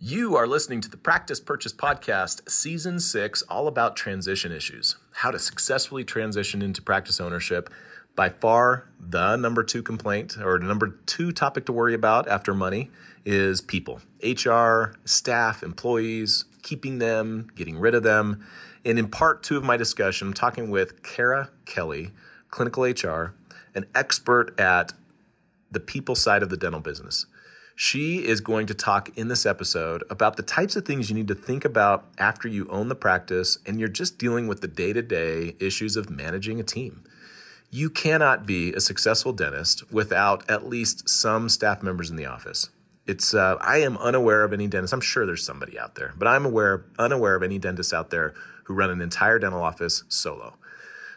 [0.00, 4.94] You are listening to the Practice Purchase Podcast, Season 6, all about transition issues.
[5.10, 7.68] How to successfully transition into practice ownership.
[8.14, 12.92] By far, the number two complaint or number two topic to worry about after money
[13.24, 18.46] is people HR, staff, employees, keeping them, getting rid of them.
[18.84, 22.12] And in part two of my discussion, I'm talking with Kara Kelly,
[22.52, 23.34] clinical HR,
[23.74, 24.92] an expert at
[25.72, 27.26] the people side of the dental business.
[27.80, 31.28] She is going to talk in this episode about the types of things you need
[31.28, 34.92] to think about after you own the practice and you're just dealing with the day
[34.92, 37.04] to day issues of managing a team.
[37.70, 42.68] You cannot be a successful dentist without at least some staff members in the office.
[43.06, 44.92] It's uh, I am unaware of any dentist.
[44.92, 48.34] I'm sure there's somebody out there, but I'm aware unaware of any dentists out there
[48.64, 50.56] who run an entire dental office solo.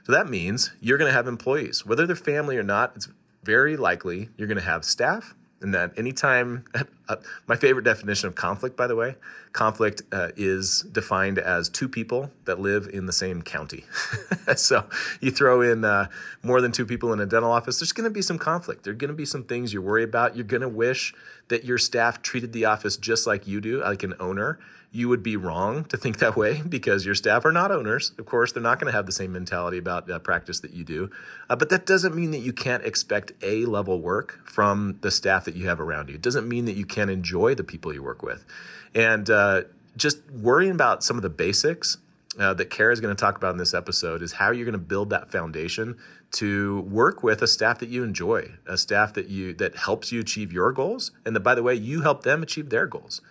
[0.04, 2.92] So that means you're going to have employees, whether they're family or not.
[2.96, 3.10] It's
[3.44, 6.66] very likely you're going to have staff and that anytime,
[7.10, 7.16] uh,
[7.48, 9.16] my favorite definition of conflict, by the way,
[9.54, 13.84] conflict uh, is defined as two people that live in the same county.
[14.56, 14.86] so
[15.20, 16.08] you throw in uh,
[16.44, 18.84] more than two people in a dental office, there's going to be some conflict.
[18.84, 20.36] There are going to be some things you worry about.
[20.36, 21.14] You're going to wish
[21.50, 24.60] that your staff treated the office just like you do, like an owner
[24.94, 28.12] you would be wrong to think that way because your staff are not owners.
[28.20, 30.84] Of course, they're not going to have the same mentality about uh, practice that you
[30.84, 31.10] do.
[31.50, 35.46] Uh, but that doesn't mean that you can't expect A level work from the staff
[35.46, 36.16] that you have around you.
[36.16, 38.46] It doesn't mean that you can't enjoy the people you work with.
[38.94, 39.62] And uh,
[39.96, 41.98] just worrying about some of the basics
[42.40, 44.74] uh, that Kara is going to talk about in this episode is how you're going
[44.74, 45.98] to build that foundation
[46.32, 50.22] to work with a staff that you enjoy, a staff that you that helps you
[50.22, 53.22] achieve your goals, and that by the way, you help them achieve their goals.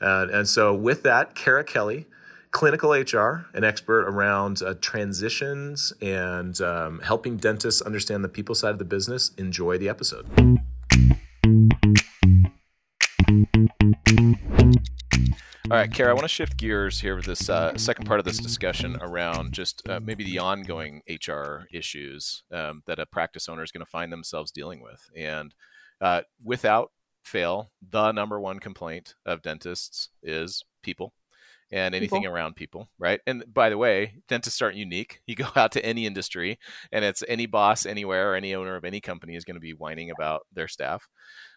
[0.00, 2.06] And so, with that, Kara Kelly,
[2.50, 8.72] clinical HR, an expert around uh, transitions and um, helping dentists understand the people side
[8.72, 9.30] of the business.
[9.36, 10.26] Enjoy the episode.
[15.70, 18.26] All right, Kara, I want to shift gears here with this uh, second part of
[18.26, 23.62] this discussion around just uh, maybe the ongoing HR issues um, that a practice owner
[23.62, 25.08] is going to find themselves dealing with.
[25.16, 25.54] And
[26.00, 26.90] uh, without
[27.22, 31.12] fail, the number one complaint of dentists is people
[31.72, 32.34] and anything people.
[32.34, 33.20] around people, right?
[33.26, 35.20] And by the way, dentists aren't unique.
[35.26, 36.58] You go out to any industry,
[36.90, 39.74] and it's any boss anywhere or any owner of any company is going to be
[39.74, 41.08] whining about their staff.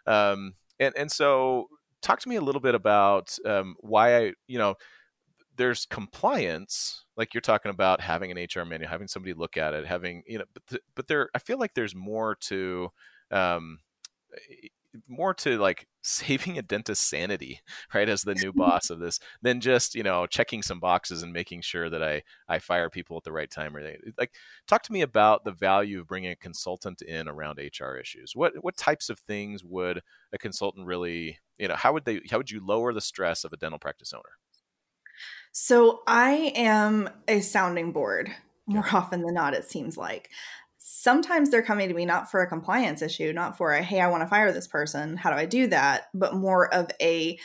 [0.06, 1.68] Um, and and so,
[2.02, 4.75] talk to me a little bit about um, why I, you know,
[5.56, 9.85] there's compliance, like you're talking about having an HR manual, having somebody look at it,
[9.85, 12.90] having you know, but th- but there, I feel like there's more to.
[13.31, 13.79] Um,
[15.08, 17.62] more to like saving a dentist's sanity,
[17.94, 21.34] right, as the new boss of this, than just you know checking some boxes and
[21.34, 23.76] making sure that I I fire people at the right time.
[23.76, 24.34] Or they, like,
[24.68, 28.34] talk to me about the value of bringing a consultant in around HR issues.
[28.36, 30.02] What what types of things would
[30.34, 33.53] a consultant really, you know, how would they how would you lower the stress of
[33.53, 34.38] a dental practice owner?
[35.52, 38.32] So I am a sounding board
[38.66, 39.53] more often than not.
[39.53, 40.30] It seems like
[41.03, 44.08] sometimes they're coming to me not for a compliance issue, not for a, hey, I
[44.08, 45.18] want to fire this person.
[45.18, 46.03] How do I do that?
[46.14, 47.38] But more of a,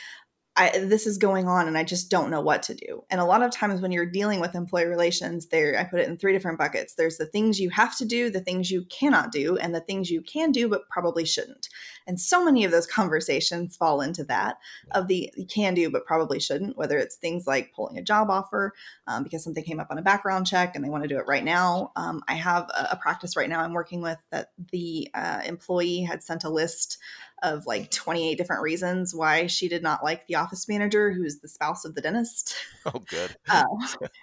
[0.59, 3.05] I, this is going on and I just don't know what to do.
[3.11, 6.09] And a lot of times when you're dealing with employee relations, there I put it
[6.09, 6.95] in three different buckets.
[6.95, 10.11] There's the things you have to do, the things you cannot do, and the things
[10.11, 11.69] you can do but probably shouldn't.
[12.09, 14.59] And so many of those conversations fall into that
[14.91, 18.29] of the you can do but probably shouldn't, whether it's things like pulling a job
[18.29, 18.73] offer
[19.07, 21.27] um, because something came up on a background check and they want to do it
[21.29, 21.93] right now.
[21.95, 26.03] Um, I have a, a, practice right now I'm working with that the uh, employee
[26.03, 26.99] had sent a list
[27.43, 31.49] of like 28 different reasons why she did not like the office manager who's the
[31.49, 32.55] spouse of the dentist.
[32.87, 33.37] Oh, good.
[33.49, 33.65] uh,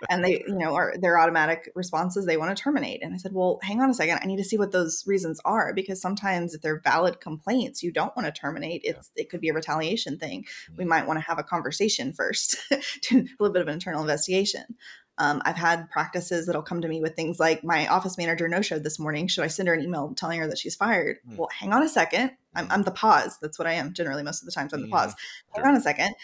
[0.10, 3.04] and they, you know, are their automatic responses they want to terminate.
[3.04, 4.20] And I said, well, hang on a second.
[4.22, 7.92] I need to see what those reasons are because sometimes if they're valid complaints, you
[7.92, 8.82] don't want to terminate.
[8.84, 9.24] It's yeah.
[9.24, 10.44] it could be a retaliation thing.
[10.44, 10.78] Mm-hmm.
[10.78, 12.58] We might want to have a conversation first,
[13.10, 14.64] do a little bit of an internal investigation.
[15.18, 18.62] Um, I've had practices that'll come to me with things like my office manager no
[18.62, 19.28] showed this morning.
[19.28, 21.18] Should I send her an email telling her that she's fired?
[21.30, 21.38] Mm.
[21.38, 22.32] Well, hang on a second.
[22.54, 23.38] I'm, I'm, the pause.
[23.42, 24.74] That's what I am generally most of the times.
[24.74, 25.14] I'm the pause.
[25.54, 26.16] Hang on a second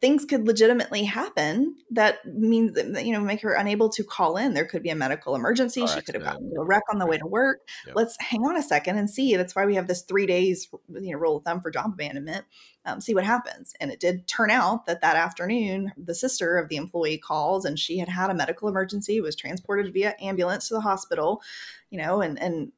[0.00, 4.54] things could legitimately happen that means that you know make her unable to call in.
[4.54, 5.86] There could be a medical emergency.
[5.86, 7.60] She could have gotten a wreck on the way to work.
[7.86, 7.96] Yep.
[7.96, 9.34] let's hang on a second and see.
[9.36, 12.44] That's why we have this three days you know rule of thumb for job abandonment
[12.88, 13.74] um, see what happens.
[13.80, 17.78] And it did turn out that that afternoon the sister of the employee calls and
[17.78, 21.42] she had had a medical emergency was transported via ambulance to the hospital
[21.90, 22.72] you know and and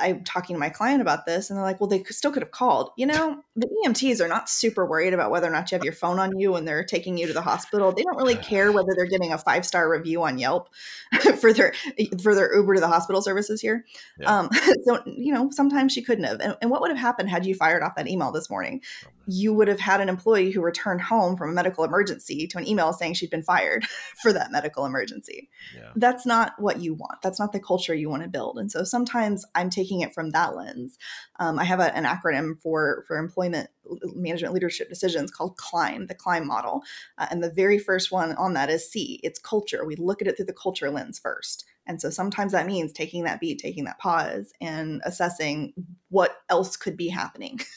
[0.00, 2.50] I'm talking to my client about this, and they're like, "Well, they still could have
[2.50, 5.84] called." You know, the EMTs are not super worried about whether or not you have
[5.84, 7.92] your phone on you when they're taking you to the hospital.
[7.92, 10.68] They don't really care whether they're getting a five star review on Yelp
[11.40, 11.74] for their
[12.22, 13.84] for their Uber to the hospital services here.
[14.18, 14.38] Yeah.
[14.38, 14.50] Um,
[14.84, 16.40] so you know, sometimes she couldn't have.
[16.40, 18.80] And, and, what would have happened had you fired off that email this morning?
[19.06, 22.58] Oh, you would have had an employee who returned home from a medical emergency to
[22.58, 23.84] an email saying she'd been fired
[24.22, 25.48] for that medical emergency.
[25.76, 25.90] Yeah.
[25.96, 27.22] That's not what you want.
[27.22, 28.58] That's not the culture you want to build.
[28.58, 30.98] And so sometimes I'm taking it from that lens.
[31.38, 33.70] Um, I have a, an acronym for for employment
[34.14, 36.82] management leadership decisions called CLIMB, the CLIMB model.
[37.18, 39.20] Uh, and the very first one on that is C.
[39.22, 39.84] It's culture.
[39.84, 41.64] We look at it through the culture lens first.
[41.86, 45.72] And so sometimes that means taking that beat, taking that pause, and assessing
[46.10, 47.60] what else could be happening.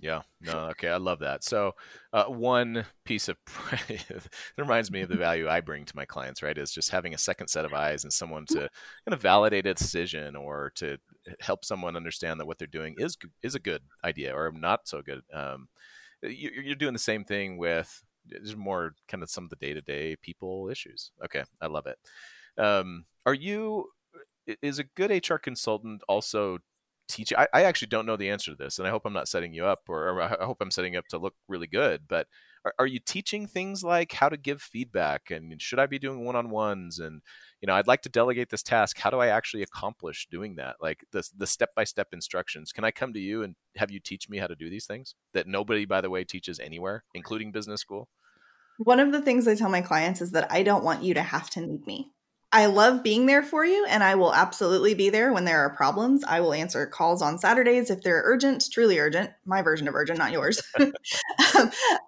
[0.00, 1.42] Yeah, no, okay, I love that.
[1.42, 1.72] So,
[2.12, 3.36] uh, one piece of
[3.88, 6.56] it reminds me of the value I bring to my clients, right?
[6.56, 8.68] Is just having a second set of eyes and someone to kind
[9.08, 10.98] of validate a decision or to
[11.40, 15.02] help someone understand that what they're doing is is a good idea or not so
[15.02, 15.22] good.
[15.32, 15.68] Um,
[16.22, 19.72] you, you're doing the same thing with there's more kind of some of the day
[19.72, 21.12] to day people issues.
[21.24, 21.98] Okay, I love it.
[22.62, 23.86] Um, are you?
[24.62, 26.58] Is a good HR consultant also
[27.08, 29.28] teach I, I, actually don't know the answer to this and i hope i'm not
[29.28, 32.26] setting you up or, or i hope i'm setting up to look really good but
[32.78, 36.98] are, you teaching things like how to give feedback and should i be doing one-on-ones?
[36.98, 37.22] And
[37.60, 38.98] you know i'd like to delegate this task.
[38.98, 40.76] How do i actually accomplish doing that?
[40.80, 42.72] Like the, the step-by-step instructions.
[42.72, 45.14] Can i come to you and have you teach me how to do these things
[45.34, 48.08] that nobody by the way teaches anywhere including business school?
[48.78, 51.22] One of the things i tell my clients is that i don't want you to
[51.22, 52.12] have to need me
[52.50, 55.68] I love being there for you, and I will absolutely be there when there are
[55.68, 56.24] problems.
[56.24, 59.30] I will answer calls on Saturdays if they're urgent, truly urgent.
[59.44, 60.62] My version of urgent, not yours.
[60.80, 60.90] um,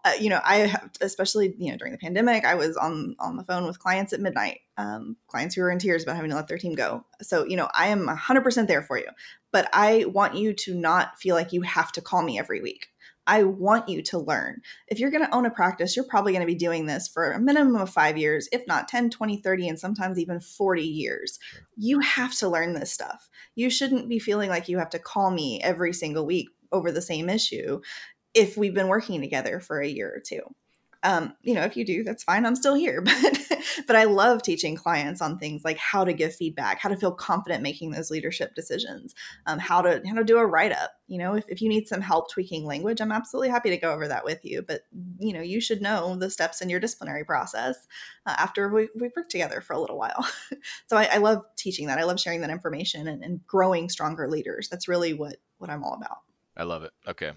[0.04, 3.36] uh, you know, I have, especially you know during the pandemic, I was on on
[3.36, 6.36] the phone with clients at midnight, um, clients who were in tears about having to
[6.36, 7.04] let their team go.
[7.20, 9.08] So you know, I am hundred percent there for you,
[9.52, 12.89] but I want you to not feel like you have to call me every week.
[13.26, 14.62] I want you to learn.
[14.88, 17.32] If you're going to own a practice, you're probably going to be doing this for
[17.32, 21.38] a minimum of five years, if not 10, 20, 30, and sometimes even 40 years.
[21.76, 23.28] You have to learn this stuff.
[23.54, 27.02] You shouldn't be feeling like you have to call me every single week over the
[27.02, 27.80] same issue
[28.34, 30.42] if we've been working together for a year or two
[31.02, 32.44] um, you know, if you do, that's fine.
[32.44, 33.04] I'm still here.
[33.22, 36.96] But but I love teaching clients on things like how to give feedback, how to
[36.96, 39.14] feel confident making those leadership decisions,
[39.46, 40.92] um, how to how to do a write up.
[41.08, 43.92] You know, if, if you need some help tweaking language, I'm absolutely happy to go
[43.92, 44.62] over that with you.
[44.62, 44.82] But
[45.18, 47.76] you know, you should know the steps in your disciplinary process
[48.26, 50.26] uh, after we, we've worked together for a little while.
[50.86, 51.98] so I, I, love teaching that.
[51.98, 54.68] I love sharing that information and, and growing stronger leaders.
[54.68, 56.18] That's really what what I'm all about.
[56.56, 56.92] I love it.
[57.06, 57.32] Okay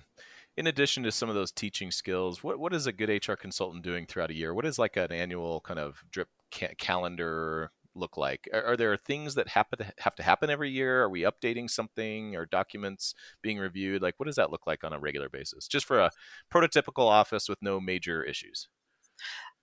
[0.56, 3.84] in addition to some of those teaching skills, what what is a good HR consultant
[3.84, 4.54] doing throughout a year?
[4.54, 8.48] What is like an annual kind of drip ca- calendar look like?
[8.54, 11.04] Are, are, there things that happen have to happen every year?
[11.04, 14.02] Are we updating something or documents being reviewed?
[14.02, 15.68] Like, what does that look like on a regular basis?
[15.68, 16.12] Just for a
[16.54, 18.68] prototypical office with no major issues.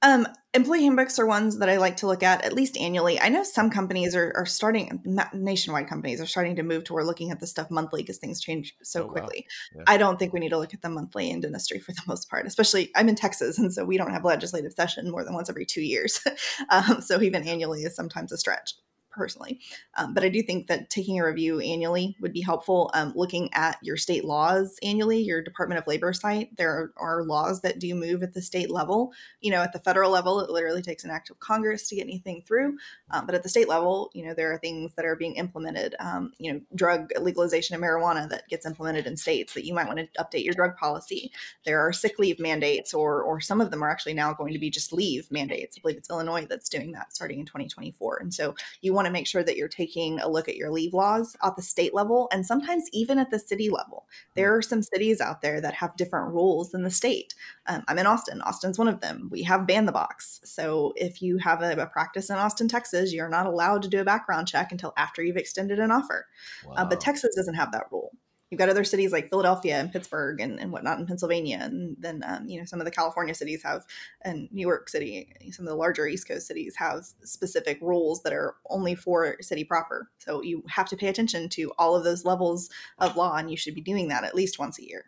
[0.02, 3.20] Um, employee handbooks are ones that I like to look at at least annually.
[3.20, 5.02] I know some companies are, are starting,
[5.34, 8.74] nationwide companies are starting to move toward looking at this stuff monthly because things change
[8.82, 9.46] so oh, quickly.
[9.74, 9.80] Wow.
[9.80, 9.94] Yeah.
[9.94, 12.30] I don't think we need to look at them monthly in dentistry for the most
[12.30, 13.58] part, especially I'm in Texas.
[13.58, 16.20] And so we don't have legislative session more than once every two years.
[16.70, 18.74] um, so even annually is sometimes a stretch
[19.10, 19.60] personally.
[19.96, 22.90] Um, but I do think that taking a review annually would be helpful.
[22.94, 27.60] Um, looking at your state laws annually, your Department of Labor site, there are laws
[27.62, 29.12] that do move at the state level.
[29.40, 32.02] You know, at the federal level, it literally takes an act of Congress to get
[32.02, 32.76] anything through.
[33.10, 35.94] Um, but at the state level, you know, there are things that are being implemented.
[35.98, 39.86] Um, you know, drug legalization of marijuana that gets implemented in states that you might
[39.86, 41.32] want to update your drug policy.
[41.64, 44.58] There are sick leave mandates, or or some of them are actually now going to
[44.58, 45.76] be just leave mandates.
[45.76, 48.18] I believe it's Illinois that's doing that starting in 2024.
[48.20, 50.94] And so you want to make sure that you're taking a look at your leave
[50.94, 54.06] laws at the state level and sometimes even at the city level.
[54.34, 57.34] There are some cities out there that have different rules than the state.
[57.66, 58.42] Um, I'm in Austin.
[58.42, 59.28] Austin's one of them.
[59.30, 60.40] We have ban the box.
[60.44, 64.00] So if you have a, a, practice in Austin, Texas, you're not allowed to do
[64.00, 66.26] a background check until after you've extended an offer.
[66.66, 66.74] Wow.
[66.74, 68.12] Uh, but Texas doesn't have that rule
[68.50, 71.58] you've got other cities like Philadelphia and Pittsburgh and, and whatnot in Pennsylvania.
[71.62, 73.86] And then, um, you know, some of the California cities have,
[74.22, 78.32] and New York City, some of the larger East Coast cities have specific rules that
[78.32, 80.10] are only for city proper.
[80.18, 83.56] So you have to pay attention to all of those levels of law, and you
[83.56, 85.06] should be doing that at least once a year.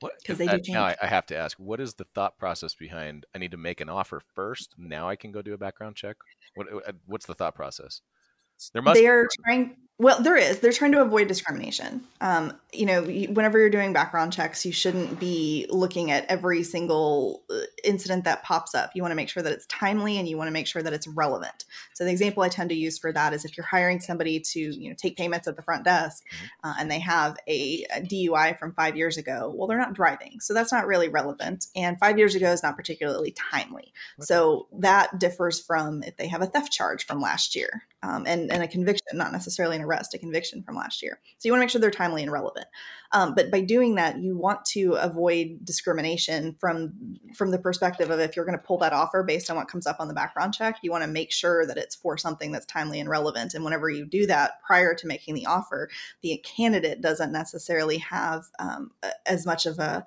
[0.00, 0.12] What?
[0.20, 0.70] Because they do change.
[0.70, 3.24] Now I have to ask, what is the thought process behind?
[3.34, 4.74] I need to make an offer first.
[4.76, 6.16] Now I can go do a background check.
[6.56, 8.00] What, uh, what's the thought process?
[8.72, 9.00] There must.
[9.00, 9.76] They're trying.
[10.02, 10.58] Well, there is.
[10.58, 12.02] They're trying to avoid discrimination.
[12.20, 17.42] Um, you know, whenever you're doing background checks, you shouldn't be looking at every single
[17.50, 18.90] uh, incident that pops up.
[18.94, 20.92] You want to make sure that it's timely and you want to make sure that
[20.92, 21.66] it's relevant.
[21.92, 24.60] So the example I tend to use for that is if you're hiring somebody to
[24.60, 26.68] you know take payments at the front desk mm-hmm.
[26.68, 30.40] uh, and they have a, a, DUI from five years ago, well they're not driving,
[30.40, 31.66] so that's not really relevant.
[31.76, 33.92] And five years ago is not particularly timely.
[34.18, 34.24] Okay.
[34.24, 38.50] So that differs from if they have a theft charge from last year um, and
[38.50, 41.18] and a conviction, not necessarily an arrest, a conviction from last year.
[41.38, 42.61] So you want to make sure they're timely and relevant.
[43.12, 48.20] Um, but by doing that, you want to avoid discrimination from from the perspective of
[48.20, 50.54] if you're going to pull that offer based on what comes up on the background
[50.54, 53.54] check, you want to make sure that it's for something that's timely and relevant.
[53.54, 55.90] And whenever you do that prior to making the offer,
[56.22, 58.92] the candidate doesn't necessarily have um,
[59.26, 60.06] as much of a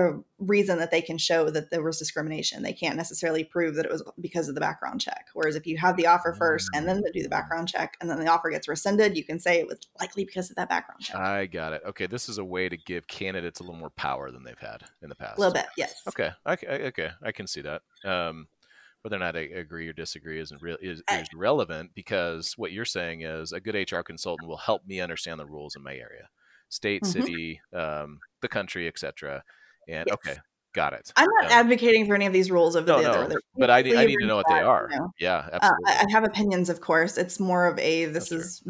[0.00, 2.62] a reason that they can show that there was discrimination.
[2.62, 5.26] They can't necessarily prove that it was because of the background check.
[5.32, 8.10] Whereas if you have the offer first and then they do the background check and
[8.10, 11.02] then the offer gets rescinded, you can say it was likely because of that background
[11.02, 11.16] check.
[11.16, 11.82] I got it.
[11.86, 14.82] Okay, this is a way to give candidates a little more power than they've had
[15.02, 15.38] in the past.
[15.38, 16.02] A little bit, yes.
[16.08, 17.10] Okay, okay, okay.
[17.22, 17.82] I can see that.
[18.04, 18.48] Um,
[19.02, 22.84] whether or not I agree or disagree isn't real is, is relevant because what you're
[22.84, 26.28] saying is a good HR consultant will help me understand the rules in my area,
[26.68, 27.20] state, mm-hmm.
[27.20, 29.44] city, um, the country, etc
[29.88, 30.14] and yes.
[30.14, 30.36] okay,
[30.72, 31.12] got it.
[31.16, 33.78] I'm not um, advocating for any of these rules over no, the no, but I,
[33.78, 34.88] I need to know what they are.
[34.92, 35.12] You know?
[35.18, 35.92] Yeah, absolutely.
[35.92, 37.16] Uh, I have opinions, of course.
[37.16, 38.62] It's more of a this That's is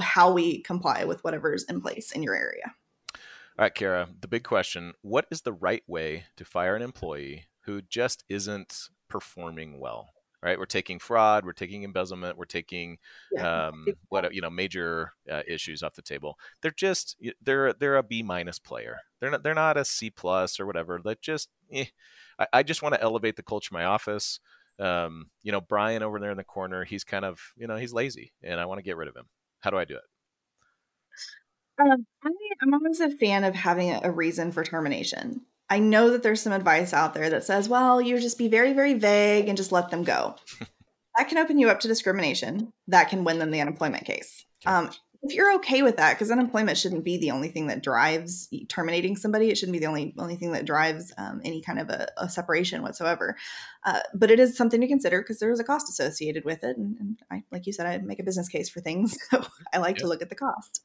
[0.00, 2.74] how we comply with whatever's in place in your area.
[3.56, 7.46] All right, Kara, the big question What is the right way to fire an employee
[7.62, 10.13] who just isn't performing well?
[10.44, 10.58] Right?
[10.58, 12.98] We're taking fraud, we're taking embezzlement, we're taking
[13.32, 13.68] yeah.
[13.68, 16.38] um, what you know major uh, issues off the table.
[16.60, 18.98] They're just they're they're a B minus player.
[19.20, 21.00] They're not they're not a C plus or whatever.
[21.02, 21.86] That just eh.
[22.38, 24.40] I, I, just want to elevate the culture of my office.
[24.78, 27.94] Um, you know, Brian over there in the corner, he's kind of you know he's
[27.94, 29.26] lazy, and I want to get rid of him.
[29.60, 30.02] How do I do it?
[31.80, 32.30] Um, I,
[32.62, 35.40] I'm always a fan of having a reason for termination.
[35.74, 38.74] I know that there's some advice out there that says, well, you just be very,
[38.74, 40.36] very vague and just let them go.
[41.18, 42.72] that can open you up to discrimination.
[42.86, 44.44] That can win them the unemployment case.
[44.66, 44.90] Um,
[45.24, 49.16] if you're okay with that, because unemployment shouldn't be the only thing that drives terminating
[49.16, 52.08] somebody, it shouldn't be the only only thing that drives um, any kind of a,
[52.18, 53.34] a separation whatsoever.
[53.84, 56.76] Uh, but it is something to consider because there is a cost associated with it,
[56.76, 59.78] and, and, I, like you said, I make a business case for things, so I
[59.78, 60.82] like to look at the cost.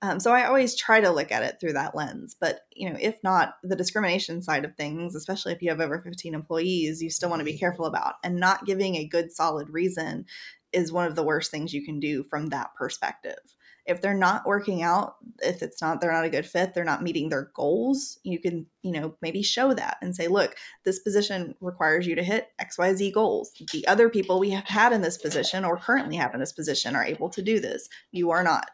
[0.00, 2.34] Um, so I always try to look at it through that lens.
[2.38, 6.00] But you know, if not the discrimination side of things, especially if you have over
[6.00, 8.14] 15 employees, you still want to be careful about.
[8.24, 10.24] And not giving a good solid reason
[10.72, 13.38] is one of the worst things you can do from that perspective.
[13.86, 17.02] If they're not working out, if it's not they're not a good fit, they're not
[17.02, 21.54] meeting their goals, you can, you know, maybe show that and say, look, this position
[21.60, 23.52] requires you to hit XYZ goals.
[23.72, 26.96] The other people we have had in this position or currently have in this position
[26.96, 27.88] are able to do this.
[28.10, 28.70] You are not.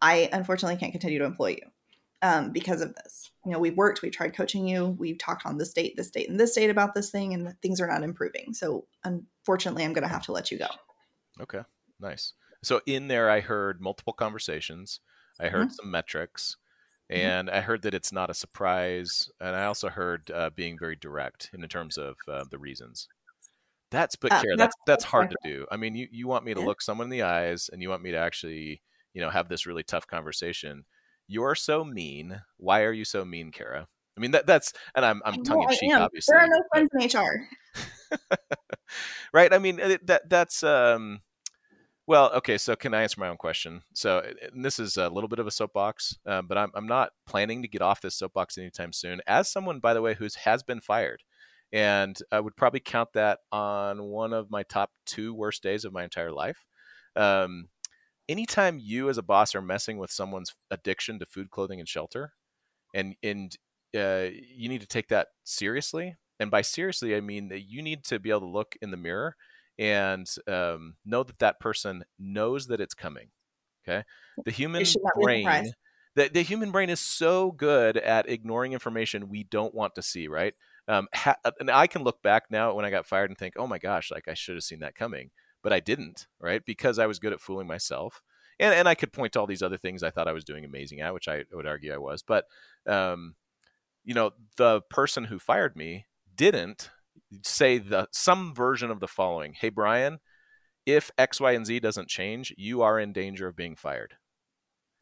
[0.00, 1.70] I unfortunately can't continue to employ you
[2.22, 3.30] um, because of this.
[3.44, 6.28] You know, we've worked, we've tried coaching you, we've talked on this date, this date,
[6.28, 8.52] and this date about this thing, and things are not improving.
[8.52, 10.66] So unfortunately, I'm going to have to let you go.
[11.40, 11.60] Okay,
[12.00, 12.32] nice.
[12.62, 15.00] So in there, I heard multiple conversations.
[15.40, 15.74] I heard mm-hmm.
[15.74, 16.56] some metrics,
[17.10, 17.24] mm-hmm.
[17.24, 17.56] and mm-hmm.
[17.56, 19.30] I heard that it's not a surprise.
[19.40, 23.08] And I also heard uh, being very direct in terms of uh, the reasons.
[23.90, 25.66] That's but uh, that's that's hard to do.
[25.70, 26.66] I mean, you you want me to yeah.
[26.66, 28.82] look someone in the eyes, and you want me to actually
[29.14, 30.84] you know have this really tough conversation
[31.26, 33.86] you're so mean why are you so mean kara
[34.16, 37.14] i mean that that's and i'm, I'm tongue in cheek obviously there are no friends
[37.14, 37.48] in hr
[39.32, 41.20] right i mean that that's um
[42.08, 45.38] well okay so can i answer my own question so this is a little bit
[45.38, 48.92] of a soapbox uh, but I'm, I'm not planning to get off this soapbox anytime
[48.92, 51.22] soon as someone by the way who has been fired
[51.72, 55.92] and i would probably count that on one of my top two worst days of
[55.92, 56.64] my entire life
[57.14, 57.68] um,
[58.28, 62.32] anytime you as a boss are messing with someone's addiction to food, clothing, and shelter,
[62.94, 63.56] and and
[63.96, 66.16] uh, you need to take that seriously.
[66.40, 68.96] And by seriously, I mean that you need to be able to look in the
[68.96, 69.34] mirror
[69.78, 73.28] and um, know that that person knows that it's coming.
[73.86, 74.04] Okay,
[74.44, 75.72] the human brain.
[76.14, 80.26] The, the human brain is so good at ignoring information we don't want to see,
[80.26, 80.52] right?
[80.88, 83.68] Um, ha- and I can look back now when I got fired and think, oh
[83.68, 85.30] my gosh, like I should have seen that coming
[85.62, 86.64] but I didn't, right?
[86.64, 88.22] Because I was good at fooling myself.
[88.60, 90.64] And, and I could point to all these other things I thought I was doing
[90.64, 92.22] amazing at, which I would argue I was.
[92.22, 92.46] But,
[92.86, 93.34] um,
[94.04, 96.90] you know, the person who fired me didn't
[97.42, 100.18] say the some version of the following Hey, Brian,
[100.86, 104.14] if X, Y, and Z doesn't change, you are in danger of being fired.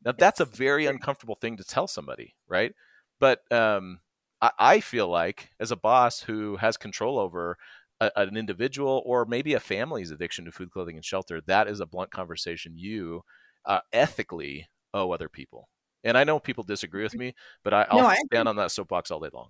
[0.04, 2.73] Now, that's a very uncomfortable thing to tell somebody, right?
[3.18, 4.00] But um,
[4.40, 7.56] I, I feel like, as a boss who has control over
[8.00, 11.80] a, an individual or maybe a family's addiction to food, clothing, and shelter, that is
[11.80, 13.23] a blunt conversation you
[13.64, 15.68] uh, ethically owe other people.
[16.04, 19.11] And I know people disagree with me, but I, will no, stand on that soapbox
[19.11, 19.49] all day long.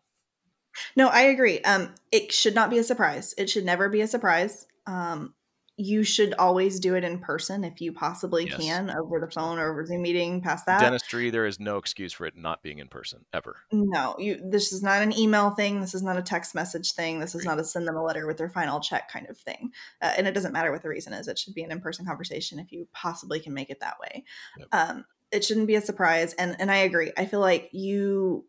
[0.96, 1.60] No, I agree.
[1.60, 3.34] Um, it should not be a surprise.
[3.38, 4.66] It should never be a surprise.
[4.86, 5.34] Um,
[5.78, 8.56] you should always do it in person if you possibly yes.
[8.56, 10.40] can over the phone or over Zoom meeting.
[10.40, 13.56] Past that, dentistry, there is no excuse for it not being in person ever.
[13.70, 14.40] No, you.
[14.42, 15.80] This is not an email thing.
[15.82, 17.20] This is not a text message thing.
[17.20, 19.70] This is not a send them a letter with their final check kind of thing.
[20.00, 21.28] Uh, and it doesn't matter what the reason is.
[21.28, 24.24] It should be an in person conversation if you possibly can make it that way.
[24.58, 24.68] Yep.
[24.72, 26.32] Um, it shouldn't be a surprise.
[26.34, 27.12] And and I agree.
[27.18, 28.46] I feel like you.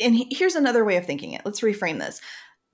[0.00, 1.42] And here's another way of thinking it.
[1.44, 2.20] Let's reframe this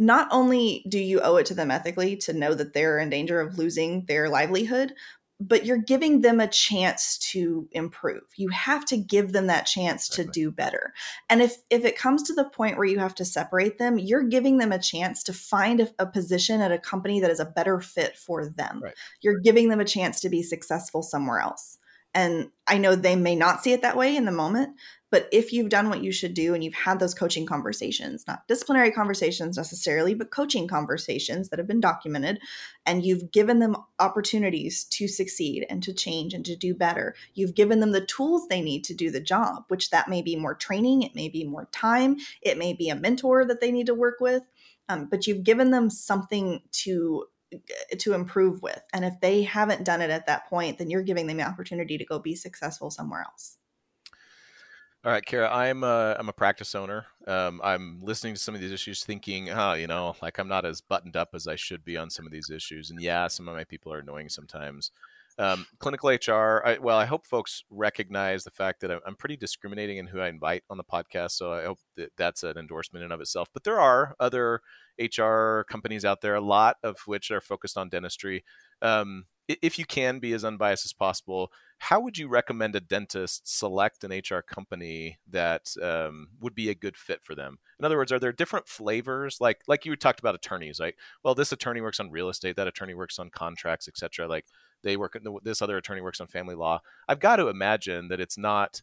[0.01, 3.39] not only do you owe it to them ethically to know that they're in danger
[3.39, 4.95] of losing their livelihood,
[5.39, 8.23] but you're giving them a chance to improve.
[8.37, 10.95] You have to give them that chance to do better.
[11.29, 14.23] And if if it comes to the point where you have to separate them, you're
[14.23, 17.45] giving them a chance to find a, a position at a company that is a
[17.45, 18.81] better fit for them.
[18.83, 18.95] Right.
[19.21, 21.79] You're giving them a chance to be successful somewhere else.
[22.15, 24.77] And I know they may not see it that way in the moment,
[25.11, 28.47] but if you've done what you should do and you've had those coaching conversations, not
[28.47, 32.41] disciplinary conversations necessarily, but coaching conversations that have been documented,
[32.87, 37.55] and you've given them opportunities to succeed and to change and to do better, you've
[37.55, 40.55] given them the tools they need to do the job, which that may be more
[40.55, 43.95] training, it may be more time, it may be a mentor that they need to
[43.95, 44.45] work with.
[44.89, 47.27] Um, but you've given them something to
[47.99, 51.27] to improve with and if they haven't done it at that point then you're giving
[51.27, 53.59] them the opportunity to go be successful somewhere else
[55.03, 57.07] all right, Kara, I'm a, I'm a practice owner.
[57.27, 60.67] Um, I'm listening to some of these issues thinking, oh, you know, like I'm not
[60.67, 62.91] as buttoned up as I should be on some of these issues.
[62.91, 64.91] And yeah, some of my people are annoying sometimes.
[65.39, 69.99] Um, clinical HR, I, well, I hope folks recognize the fact that I'm pretty discriminating
[69.99, 71.33] in who I invite on the podcast.
[71.33, 73.49] So I hope that that's an endorsement in of itself.
[73.53, 74.61] But there are other
[74.99, 78.45] HR companies out there, a lot of which are focused on dentistry.
[78.83, 79.25] Um,
[79.63, 84.05] if you can be as unbiased as possible, how would you recommend a dentist select
[84.05, 87.59] an HR company that um, would be a good fit for them?
[87.79, 89.39] In other words, are there different flavors?
[89.41, 90.95] Like like you talked about attorneys, right?
[91.25, 94.29] Well, this attorney works on real estate, that attorney works on contracts, etc.
[94.29, 94.45] Like
[94.83, 96.81] they work, this other attorney works on family law.
[97.09, 98.83] I've got to imagine that it's not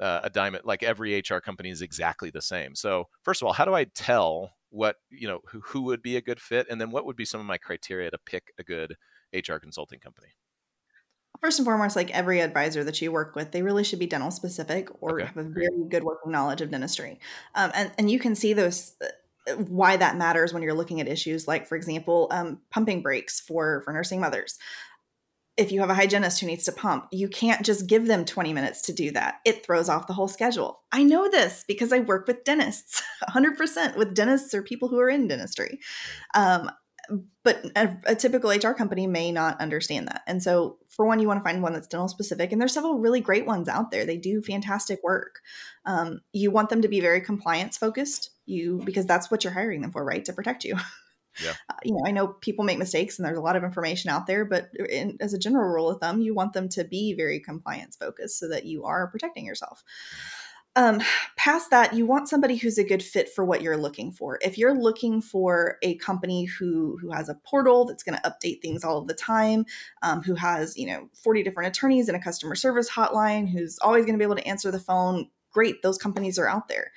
[0.00, 2.74] uh, a diamond like every HR company is exactly the same.
[2.74, 6.16] So first of all, how do I tell what you know who, who would be
[6.16, 8.62] a good fit, and then what would be some of my criteria to pick a
[8.62, 8.96] good
[9.32, 10.28] HR consulting company?
[11.40, 14.30] First and foremost, like every advisor that you work with, they really should be dental
[14.30, 15.26] specific or okay.
[15.26, 17.20] have a very good working knowledge of dentistry.
[17.54, 21.06] Um, and, and you can see those uh, why that matters when you're looking at
[21.06, 24.58] issues like, for example, um, pumping breaks for for nursing mothers.
[25.58, 28.52] If you have a hygienist who needs to pump, you can't just give them 20
[28.52, 29.40] minutes to do that.
[29.44, 30.80] It throws off the whole schedule.
[30.92, 35.10] I know this because I work with dentists, 100% with dentists or people who are
[35.10, 35.80] in dentistry.
[36.34, 36.70] Um,
[37.42, 40.22] but a, a, typical HR company may not understand that.
[40.26, 42.98] And so, for one, you want to find one that's dental specific, and there's several
[42.98, 44.04] really great ones out there.
[44.04, 45.40] They do fantastic work.
[45.86, 49.80] Um, you want them to be very compliance focused, you because that's what you're hiring
[49.80, 50.24] them for, right?
[50.26, 50.76] To protect you.
[51.42, 51.54] Yeah.
[51.70, 54.26] Uh, you know, I know people make mistakes, and there's a lot of information out
[54.26, 57.40] there, but in, as a general rule of thumb, you want them to be very
[57.40, 59.82] compliance focused so that you are protecting yourself.
[60.76, 61.00] Um,
[61.36, 64.38] past that, you want somebody who's a good fit for what you're looking for.
[64.42, 68.62] If you're looking for a company who who has a portal that's going to update
[68.62, 69.64] things all of the time,
[70.02, 74.04] um, who has you know 40 different attorneys and a customer service hotline, who's always
[74.04, 75.82] going to be able to answer the phone, great.
[75.82, 76.92] Those companies are out there.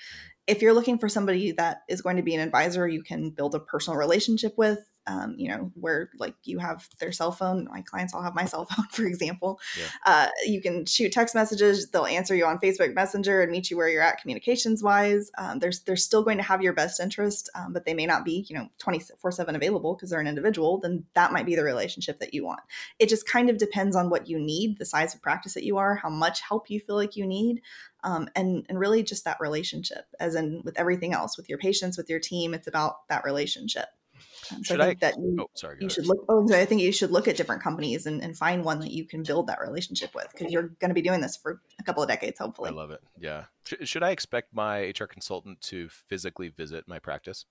[0.51, 3.55] If you're looking for somebody that is going to be an advisor you can build
[3.55, 7.67] a personal relationship with, um, you know, where like you have their cell phone.
[7.71, 9.59] My clients all have my cell phone, for example.
[9.77, 9.85] Yeah.
[10.05, 11.89] Uh, you can shoot text messages.
[11.89, 15.31] They'll answer you on Facebook Messenger and meet you where you're at communications wise.
[15.37, 18.25] Um, they're, they're still going to have your best interest, um, but they may not
[18.25, 20.79] be, you know, 24 7 available because they're an individual.
[20.79, 22.61] Then that might be the relationship that you want.
[22.99, 25.77] It just kind of depends on what you need, the size of practice that you
[25.77, 27.61] are, how much help you feel like you need.
[28.03, 31.97] Um, and and really just that relationship as in with everything else with your patients
[31.97, 33.89] with your team it's about that relationship
[34.41, 36.25] so should I think I, that you, oh, sorry, you should look.
[36.29, 38.91] Oh, sorry, I think you should look at different companies and, and find one that
[38.91, 41.83] you can build that relationship with because you're going to be doing this for a
[41.83, 42.69] couple of decades, hopefully.
[42.69, 43.01] I love it.
[43.19, 43.45] Yeah.
[43.83, 47.45] Should I expect my HR consultant to physically visit my practice?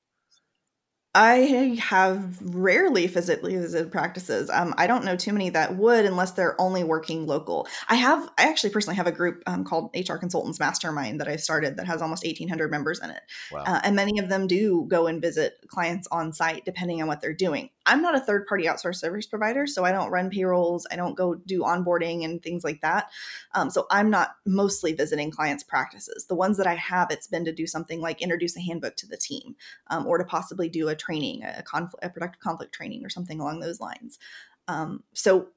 [1.14, 4.48] I have rarely physically visited practices.
[4.48, 7.66] Um, I don't know too many that would unless they're only working local.
[7.88, 11.34] I have, I actually personally have a group um, called HR Consultants Mastermind that I
[11.34, 13.22] started that has almost 1,800 members in it.
[13.50, 13.64] Wow.
[13.66, 17.20] Uh, and many of them do go and visit clients on site depending on what
[17.20, 17.70] they're doing.
[17.90, 20.86] I'm not a third party outsourced service provider, so I don't run payrolls.
[20.92, 23.10] I don't go do onboarding and things like that.
[23.54, 26.26] Um, so I'm not mostly visiting clients' practices.
[26.26, 29.08] The ones that I have, it's been to do something like introduce a handbook to
[29.08, 29.56] the team
[29.88, 33.40] um, or to possibly do a training, a conflict, a productive conflict training, or something
[33.40, 34.20] along those lines.
[34.68, 35.48] Um, so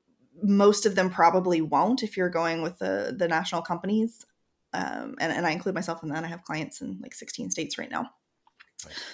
[0.42, 4.26] most of them probably won't if you're going with the the national companies,
[4.74, 6.24] um, and, and I include myself in that.
[6.24, 8.10] I have clients in like 16 states right now.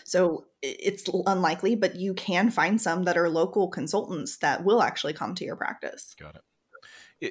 [0.04, 5.14] So it's unlikely, but you can find some that are local consultants that will actually
[5.14, 6.16] come to your practice.
[6.20, 6.42] Got it.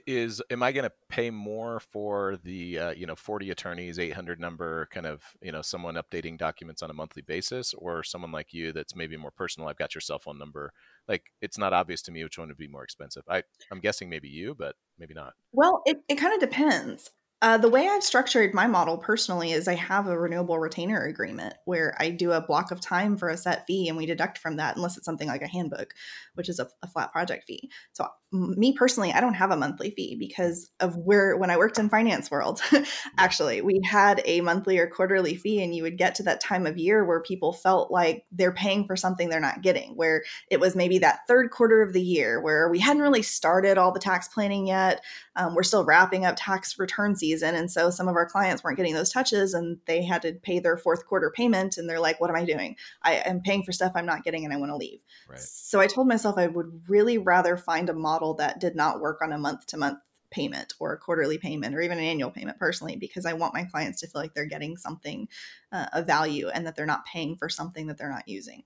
[0.06, 4.38] Is am i going to pay more for the uh, you know 40 attorneys 800
[4.38, 8.52] number kind of you know someone updating documents on a monthly basis or someone like
[8.52, 9.66] you that's maybe more personal?
[9.66, 10.74] I've got your cell phone number.
[11.08, 13.22] Like it's not obvious to me which one would be more expensive.
[13.30, 15.32] I i'm guessing maybe you but maybe not.
[15.52, 19.68] Well it, it kind of depends uh, the way I've structured my model personally is
[19.68, 23.36] I have a renewable retainer agreement where I do a block of time for a
[23.36, 25.94] set fee and we deduct from that unless it's something like a handbook,
[26.34, 27.70] which is a, a flat project fee.
[27.92, 31.78] So me personally, I don't have a monthly fee because of where when I worked
[31.78, 32.60] in finance world,
[33.18, 36.66] actually, we had a monthly or quarterly fee, and you would get to that time
[36.66, 40.60] of year where people felt like they're paying for something they're not getting, where it
[40.60, 44.00] was maybe that third quarter of the year where we hadn't really started all the
[44.00, 45.02] tax planning yet.
[45.34, 48.76] Um, we're still wrapping up tax return season, and so some of our clients weren't
[48.76, 52.20] getting those touches, and they had to pay their fourth quarter payment, and they're like,
[52.20, 52.76] "What am I doing?
[53.02, 55.40] I am paying for stuff I'm not getting, and I want to leave." Right.
[55.40, 59.00] So I told myself I would really rather find a model model that did not
[59.00, 59.98] work on a month to month
[60.30, 63.64] payment or a quarterly payment or even an annual payment personally because I want my
[63.64, 65.28] clients to feel like they're getting something
[65.72, 68.64] uh, of value and that they're not paying for something that they're not using.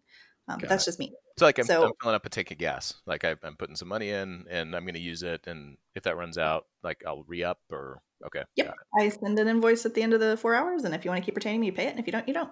[0.53, 1.13] Um, but that's just me.
[1.39, 2.95] So like I'm, so, I'm, filling up a tank of gas.
[3.07, 5.47] Like I, am putting some money in and I'm going to use it.
[5.47, 8.43] And if that runs out, like I'll re up or okay.
[8.57, 8.75] Yep.
[8.99, 10.85] I send an invoice at the end of the four hours.
[10.85, 11.91] And if you want to keep retaining me, you pay it.
[11.91, 12.51] And if you don't, you don't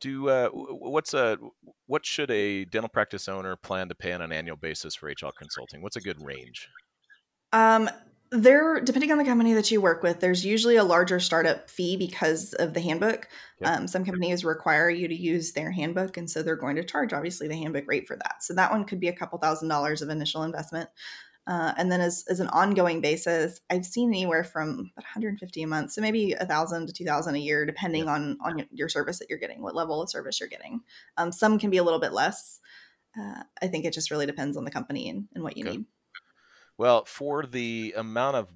[0.00, 1.38] do uh, what's a
[1.86, 5.30] what should a dental practice owner plan to pay on an annual basis for HR
[5.36, 5.82] consulting?
[5.82, 6.68] What's a good range?
[7.52, 7.88] Um,
[8.30, 11.96] there, depending on the company that you work with, there's usually a larger startup fee
[11.96, 13.28] because of the handbook.
[13.60, 13.70] Yep.
[13.70, 17.12] Um, some companies require you to use their handbook, and so they're going to charge
[17.12, 18.42] obviously the handbook rate for that.
[18.42, 20.88] So that one could be a couple thousand dollars of initial investment.
[21.46, 25.92] Uh, and then as, as an ongoing basis, I've seen anywhere from 150 a month,
[25.92, 29.38] so maybe a thousand to 2,000 a year, depending on on your service that you're
[29.38, 30.80] getting, what level of service you're getting.
[31.16, 32.60] Um, some can be a little bit less.
[33.18, 35.76] Uh, I think it just really depends on the company and, and what you okay.
[35.78, 35.86] need.
[36.78, 38.48] Well, for the amount of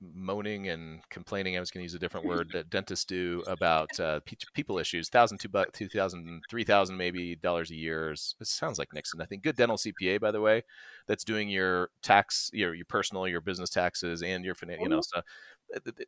[0.00, 1.56] moaning and complaining.
[1.56, 4.20] I was going to use a different word that dentists do about uh,
[4.54, 5.08] people issues.
[5.08, 8.12] Thousand, two, two thousand, three thousand, maybe dollars a year.
[8.12, 9.40] It sounds like next to nothing.
[9.42, 10.62] Good dental CPA, by the way,
[11.06, 15.00] that's doing your tax, your your personal, your business taxes, and your financial, you know,
[15.00, 15.24] stuff.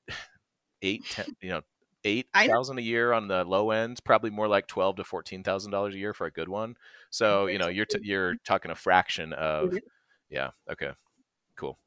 [0.82, 1.62] Eight, ten, you know,
[2.04, 5.72] eight thousand a year on the low end, probably more like twelve to fourteen thousand
[5.72, 6.76] dollars a year for a good one.
[7.10, 9.76] So you know, you're t- you're talking a fraction of,
[10.30, 10.92] yeah, okay,
[11.58, 11.78] cool.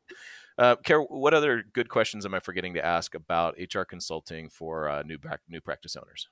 [0.58, 4.90] Uh, Kara, what other good questions am I forgetting to ask about HR consulting for
[4.90, 5.18] uh, new
[5.50, 6.28] new practice owners?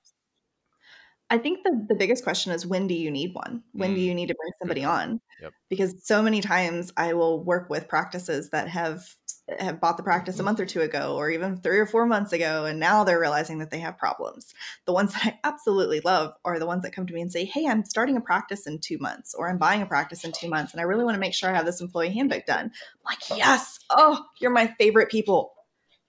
[1.31, 3.63] I think the, the biggest question is when do you need one?
[3.73, 3.95] When mm.
[3.95, 5.21] do you need to bring somebody on?
[5.41, 5.53] Yep.
[5.69, 9.03] Because so many times I will work with practices that have
[9.59, 10.45] have bought the practice a mm-hmm.
[10.45, 13.59] month or two ago or even three or four months ago and now they're realizing
[13.59, 14.53] that they have problems.
[14.85, 17.45] The ones that i absolutely love are the ones that come to me and say
[17.45, 20.49] hey i'm starting a practice in two months or i'm buying a practice in two
[20.49, 22.65] months and i really want to make sure i have this employee handbook done.
[22.65, 22.71] I'm
[23.05, 23.79] like yes.
[23.89, 25.53] Oh you're my favorite people.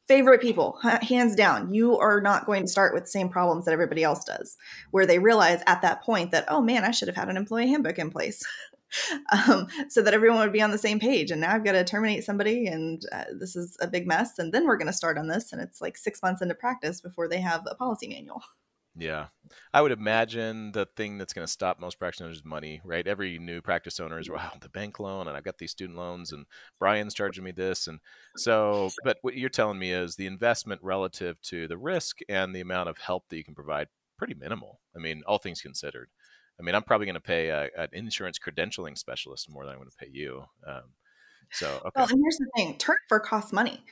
[0.09, 1.72] Favorite people hands down.
[1.72, 4.57] You are not going to start with the same problems that everybody else does.
[4.90, 7.68] Where they realize at that point that oh man i should have had an employee
[7.68, 8.42] handbook in place
[9.48, 11.85] um, so that everyone would be on the same page and now i've got to
[11.85, 15.18] terminate somebody and uh, this is a big mess and then we're going to start
[15.18, 18.42] on this and it's like six months into practice before they have a policy manual
[18.96, 19.26] yeah.
[19.72, 23.07] I would imagine the thing that's going to stop most practice owners is money, right?
[23.07, 26.33] Every new practice owner is, wow, the bank loan, and I've got these student loans,
[26.33, 26.46] and
[26.79, 27.87] Brian's charging me this.
[27.87, 28.00] And
[28.37, 32.61] so, but what you're telling me is the investment relative to the risk and the
[32.61, 34.81] amount of help that you can provide pretty minimal.
[34.94, 36.11] I mean, all things considered.
[36.61, 39.79] I mean, I'm probably going to pay a, an insurance credentialing specialist more than I'm
[39.79, 40.44] going to pay you.
[40.66, 40.83] Um,
[41.51, 41.90] so, okay.
[41.96, 43.83] Well, and here's the thing turnover costs money.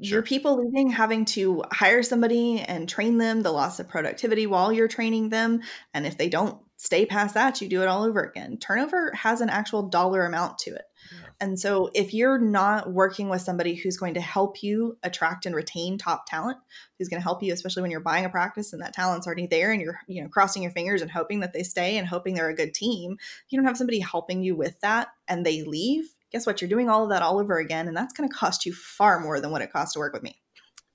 [0.00, 0.18] Sure.
[0.18, 4.72] Your people leaving, having to hire somebody and train them, the loss of productivity while
[4.72, 5.62] you're training them.
[5.92, 8.56] And if they don't stay past that, you do it all over again.
[8.56, 10.84] Turnover has an actual dollar amount to it.
[11.12, 11.28] Yeah.
[11.40, 15.56] And so if you're not working with somebody who's going to help you attract and
[15.56, 16.56] retain top talent,
[16.96, 19.48] who's going to help you, especially when you're buying a practice and that talent's already
[19.48, 22.34] there and you're, you know, crossing your fingers and hoping that they stay and hoping
[22.34, 25.62] they're a good team, if you don't have somebody helping you with that and they
[25.64, 26.60] leave, guess what?
[26.60, 29.18] You're doing all of that all over again, and that's going to cost you far
[29.18, 30.40] more than what it costs to work with me.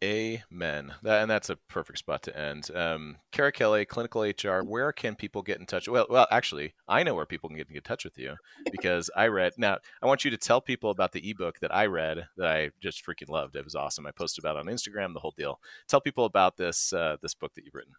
[0.03, 0.93] Amen.
[1.03, 2.69] That, and that's a perfect spot to end.
[2.75, 4.61] Um, Kara Kelly, clinical HR.
[4.61, 5.87] Where can people get in touch?
[5.87, 8.35] Well, well, actually, I know where people can get in touch with you
[8.69, 9.53] because I read.
[9.57, 12.71] Now, I want you to tell people about the ebook that I read that I
[12.81, 13.55] just freaking loved.
[13.55, 14.05] It was awesome.
[14.05, 15.61] I posted about on Instagram the whole deal.
[15.87, 17.93] Tell people about this uh, this book that you've written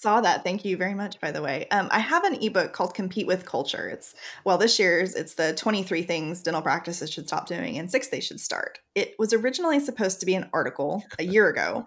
[0.00, 0.44] saw that.
[0.44, 1.66] Thank you very much, by the way.
[1.72, 3.88] Um, I have an ebook called Compete with Culture.
[3.88, 8.06] It's, well, this year's, it's the 23 things dental practices should stop doing and six
[8.06, 8.78] they should start.
[8.94, 11.84] It was originally supposed to be an article a year ago.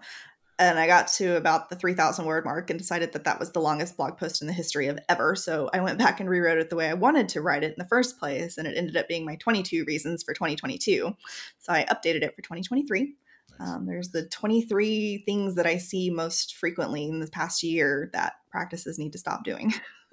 [0.58, 3.60] and I got to about the 3,000 word mark and decided that that was the
[3.60, 5.34] longest blog post in the history of ever.
[5.34, 7.78] So I went back and rewrote it the way I wanted to write it in
[7.78, 11.16] the first place, and it ended up being my 22 reasons for 2022.
[11.60, 13.14] So I updated it for 2023.
[13.60, 18.34] Um, there's the 23 things that I see most frequently in the past year that
[18.50, 19.72] practices need to stop doing.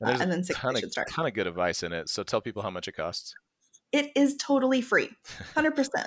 [0.00, 2.08] and, uh, and then six ton of, ton of good advice in it.
[2.08, 3.34] So tell people how much it costs.
[3.92, 5.10] It is totally free,
[5.54, 6.06] 100%.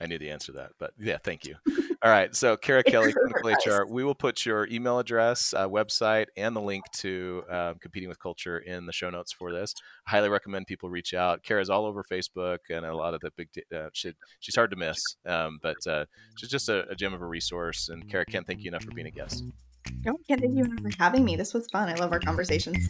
[0.00, 1.56] I knew the answer to that, but yeah, thank you.
[2.04, 2.34] All right.
[2.34, 6.60] So, Kara Kelly, Clinical HR, we will put your email address, uh, website, and the
[6.60, 9.72] link to um, Competing with Culture in the show notes for this.
[10.08, 11.44] I highly recommend people reach out.
[11.44, 14.76] Kara's all over Facebook and a lot of the big, uh, she, she's hard to
[14.76, 16.04] miss, um, but uh,
[16.36, 17.88] she's just a, a gem of a resource.
[17.88, 19.44] And, Kara, can't thank you enough for being a guest.
[20.08, 21.36] Oh, can't thank you for having me.
[21.36, 21.88] This was fun.
[21.88, 22.88] I love our conversations.